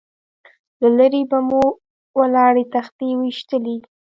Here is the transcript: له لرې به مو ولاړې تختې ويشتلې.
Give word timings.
له 0.81 0.89
لرې 0.97 1.21
به 1.29 1.39
مو 1.47 1.63
ولاړې 2.19 2.63
تختې 2.73 3.07
ويشتلې. 3.19 3.77